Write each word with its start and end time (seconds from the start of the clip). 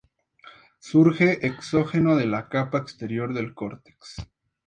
Surge 0.79 1.45
exógeno 1.45 2.15
de 2.15 2.25
la 2.25 2.49
capa 2.49 2.79
exterior 2.79 3.35
del 3.35 3.53
córtex 3.53 4.15